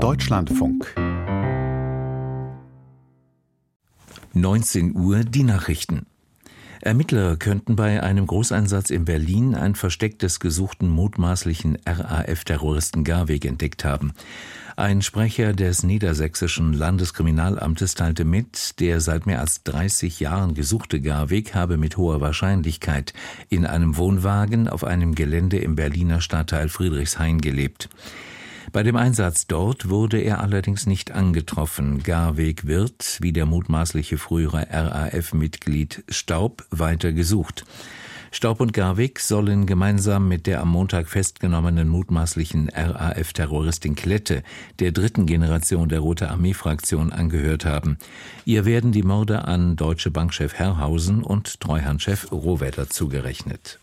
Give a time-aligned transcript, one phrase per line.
[0.00, 0.94] Deutschlandfunk
[4.32, 6.06] 19 Uhr die Nachrichten.
[6.80, 13.84] Ermittler könnten bei einem Großeinsatz in Berlin ein Versteck des gesuchten mutmaßlichen RAF-Terroristen Garweg entdeckt
[13.84, 14.14] haben.
[14.74, 21.54] Ein Sprecher des niedersächsischen Landeskriminalamtes teilte mit, der seit mehr als 30 Jahren gesuchte Garweg
[21.54, 23.12] habe mit hoher Wahrscheinlichkeit
[23.50, 27.90] in einem Wohnwagen auf einem Gelände im Berliner Stadtteil Friedrichshain gelebt.
[28.72, 32.04] Bei dem Einsatz dort wurde er allerdings nicht angetroffen.
[32.04, 37.64] Garweg wird, wie der mutmaßliche frühere RAF-Mitglied Staub, weiter gesucht.
[38.30, 44.44] Staub und Garwig sollen gemeinsam mit der am Montag festgenommenen mutmaßlichen RAF-Terroristin Klette,
[44.78, 47.98] der dritten Generation der Rote Armee-Fraktion, angehört haben.
[48.44, 53.80] Ihr werden die Morde an Deutsche Bankchef Herrhausen und Treuhandchef Rohwedder zugerechnet.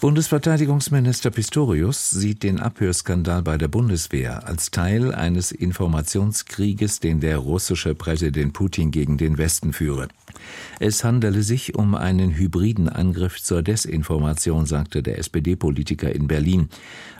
[0.00, 7.96] Bundesverteidigungsminister Pistorius sieht den Abhörskandal bei der Bundeswehr als Teil eines Informationskrieges, den der russische
[7.96, 10.06] Präsident Putin gegen den Westen führe.
[10.78, 16.68] Es handele sich um einen hybriden Angriff zur Desinformation, sagte der SPD-Politiker in Berlin.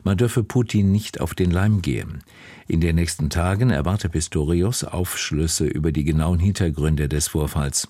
[0.04, 2.22] Man dürfe Putin nicht auf den Leim gehen.
[2.68, 7.88] In den nächsten Tagen erwarte Pistorius Aufschlüsse über die genauen Hintergründe des Vorfalls.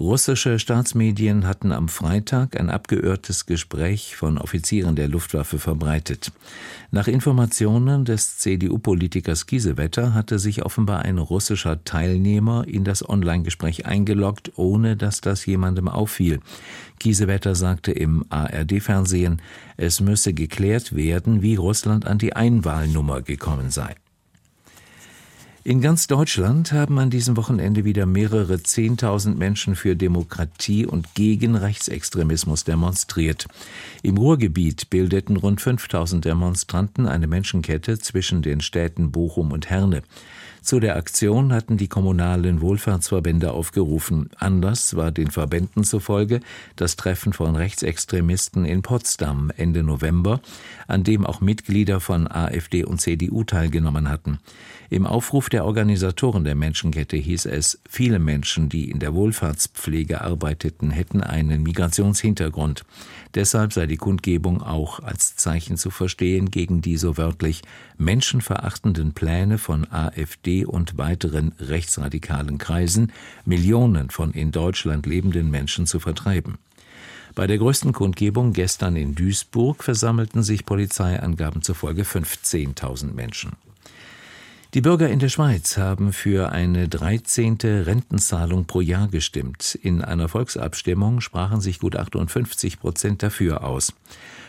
[0.00, 6.32] Russische Staatsmedien hatten am Freitag ein abgeirrtes Gespräch von Offizieren der Luftwaffe verbreitet.
[6.90, 14.50] Nach Informationen des CDU-Politikers Kiesewetter hatte sich offenbar ein russischer Teilnehmer in das Online-Gespräch eingeloggt,
[14.56, 16.40] ohne dass das jemandem auffiel.
[16.98, 19.40] Kiesewetter sagte im ARD-Fernsehen,
[19.76, 23.94] es müsse geklärt werden, wie Russland an die Einwahlnummer gekommen sei.
[25.66, 31.56] In ganz Deutschland haben an diesem Wochenende wieder mehrere Zehntausend Menschen für Demokratie und gegen
[31.56, 33.46] Rechtsextremismus demonstriert.
[34.02, 40.02] Im Ruhrgebiet bildeten rund 5000 Demonstranten eine Menschenkette zwischen den Städten Bochum und Herne.
[40.64, 44.30] Zu der Aktion hatten die kommunalen Wohlfahrtsverbände aufgerufen.
[44.38, 46.40] Anders war den Verbänden zufolge
[46.74, 50.40] das Treffen von Rechtsextremisten in Potsdam Ende November,
[50.86, 54.38] an dem auch Mitglieder von AfD und CDU teilgenommen hatten.
[54.88, 60.90] Im Aufruf der Organisatoren der Menschenkette hieß es, viele Menschen, die in der Wohlfahrtspflege arbeiteten,
[60.90, 62.84] hätten einen Migrationshintergrund.
[63.36, 67.62] Deshalb sei die Kundgebung auch als Zeichen zu verstehen gegen die so wörtlich
[67.98, 73.12] menschenverachtenden Pläne von AfD und weiteren rechtsradikalen Kreisen,
[73.44, 76.58] Millionen von in Deutschland lebenden Menschen zu vertreiben.
[77.36, 83.52] Bei der größten Kundgebung gestern in Duisburg versammelten sich Polizeiangaben zufolge 15.000 Menschen.
[84.74, 87.58] Die Bürger in der Schweiz haben für eine 13.
[87.62, 89.78] Rentenzahlung pro Jahr gestimmt.
[89.80, 93.92] In einer Volksabstimmung sprachen sich gut 58 Prozent dafür aus.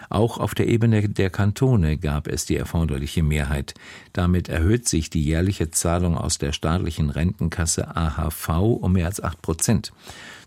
[0.10, 3.74] Auch auf der Ebene der Kantone gab es die erforderliche Mehrheit.
[4.14, 8.50] Damit erhöht sich die jährliche Zahlung aus der staatlichen Rentenkasse AHV
[8.82, 9.92] um mehr als acht Prozent.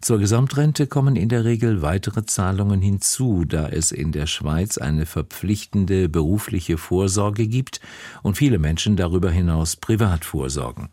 [0.01, 5.07] Zur Gesamtrente kommen in der Regel weitere Zahlungen hinzu, da es in der Schweiz eine
[5.07, 7.81] verpflichtende berufliche Vorsorge gibt
[8.23, 10.89] und viele Menschen darüber hinaus privat vorsorgen.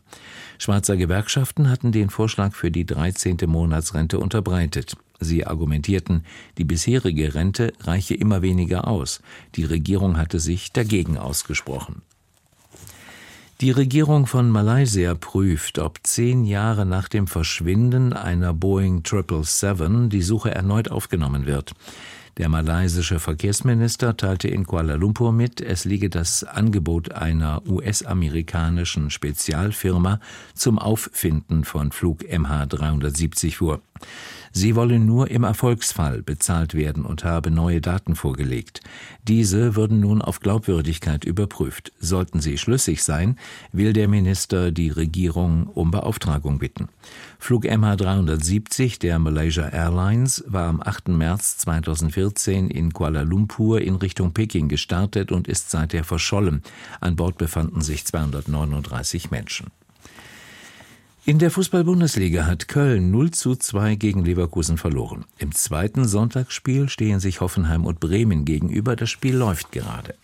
[0.58, 3.36] Schweizer Gewerkschaften hatten den Vorschlag für die 13.
[3.46, 4.96] Monatsrente unterbreitet.
[5.20, 6.24] Sie argumentierten,
[6.58, 9.20] die bisherige Rente reiche immer weniger aus.
[9.54, 12.02] Die Regierung hatte sich dagegen ausgesprochen.
[13.62, 20.20] Die Regierung von Malaysia prüft, ob zehn Jahre nach dem Verschwinden einer Boeing 777 die
[20.20, 21.72] Suche erneut aufgenommen wird.
[22.36, 30.20] Der malaysische Verkehrsminister teilte in Kuala Lumpur mit, es liege das Angebot einer US-amerikanischen Spezialfirma
[30.52, 33.80] zum Auffinden von Flug MH370 vor.
[34.52, 38.80] Sie wolle nur im Erfolgsfall bezahlt werden und habe neue Daten vorgelegt.
[39.26, 41.92] Diese würden nun auf Glaubwürdigkeit überprüft.
[41.98, 43.38] Sollten sie schlüssig sein,
[43.72, 46.88] will der Minister die Regierung um Beauftragung bitten.
[47.38, 51.08] Flug MH370 der Malaysia Airlines war am 8.
[51.08, 56.62] März 2014 in Kuala Lumpur in Richtung Peking gestartet und ist seither verschollen.
[57.00, 59.70] An Bord befanden sich 239 Menschen.
[61.28, 65.24] In der Fußball-Bundesliga hat Köln 0 zu 2 gegen Leverkusen verloren.
[65.38, 68.94] Im zweiten Sonntagsspiel stehen sich Hoffenheim und Bremen gegenüber.
[68.94, 70.14] Das Spiel läuft gerade.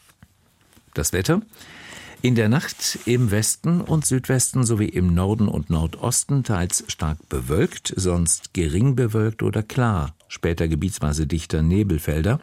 [0.95, 1.43] Das Wetter?
[2.25, 7.93] In der Nacht im Westen und Südwesten sowie im Norden und Nordosten teils stark bewölkt,
[7.97, 12.39] sonst gering bewölkt oder klar, später gebietsweise dichter Nebelfelder,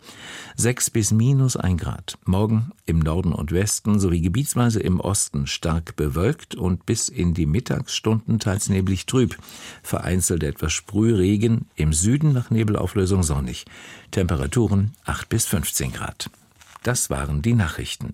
[0.57, 2.17] 6 bis minus 1 Grad.
[2.25, 7.45] Morgen im Norden und Westen sowie gebietsweise im Osten stark bewölkt und bis in die
[7.45, 9.37] Mittagsstunden teils neblig trüb,
[9.81, 13.65] vereinzelt etwas Sprühregen, im Süden nach Nebelauflösung sonnig.
[14.11, 16.29] Temperaturen 8 bis 15 Grad.
[16.83, 18.13] Das waren die Nachrichten.